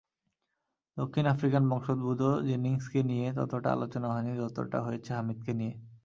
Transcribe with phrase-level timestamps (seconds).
[0.97, 5.73] দক্ষিণ আফ্রিকান বংশোদ্ভূত জেনিংসকে নিয়ে ততটা আলোচনা হয়নি, যতটা হয়েছে হামিদকে নিয়ে।